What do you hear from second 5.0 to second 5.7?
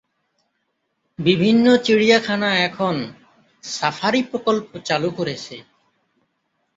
করেছে।